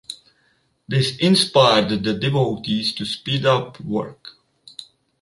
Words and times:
This 0.87 1.15
inspired 1.19 2.03
the 2.03 2.13
devotees 2.15 2.91
to 2.93 3.05
speed 3.05 3.45
up 3.45 3.79
work. 3.81 4.29